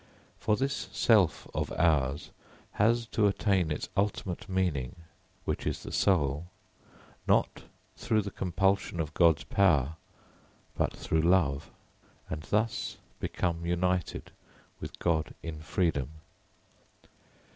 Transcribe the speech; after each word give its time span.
For 0.39 0.55
this 0.55 0.89
self 0.91 1.47
of 1.53 1.71
ours 1.73 2.31
has 2.71 3.05
to 3.11 3.27
attain 3.27 3.69
its 3.69 3.87
ultimate 3.95 4.49
meaning, 4.49 4.95
which 5.45 5.67
is 5.67 5.83
the 5.83 5.91
soul, 5.91 6.47
not 7.27 7.65
through 7.95 8.23
the 8.23 8.31
compulsion 8.31 8.99
of 8.99 9.13
God's 9.13 9.43
power 9.43 9.97
but 10.75 10.91
through 10.91 11.21
love, 11.21 11.69
and 12.31 12.41
thus 12.41 12.97
become 13.19 13.63
united 13.63 14.31
with 14.79 14.97
God 14.97 15.35
in 15.43 15.59
freedom. 15.59 16.09